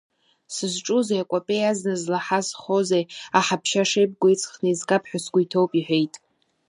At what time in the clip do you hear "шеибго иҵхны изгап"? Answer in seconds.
3.89-5.03